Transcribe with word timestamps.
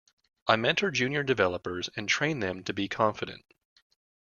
I 0.47 0.55
mentor 0.55 0.89
junior 0.89 1.21
developers 1.21 1.87
and 1.95 2.09
train 2.09 2.39
them 2.39 2.63
to 2.63 2.73
be 2.73 2.87
confident. 2.87 3.45